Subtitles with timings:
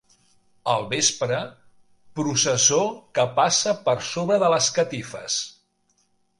[0.75, 1.41] Al vespre,
[2.21, 2.81] processó
[3.19, 5.41] que passa per sobre de les catifes.